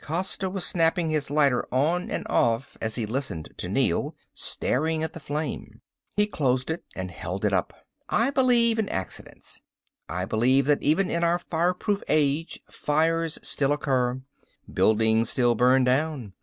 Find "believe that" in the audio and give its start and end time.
10.24-10.82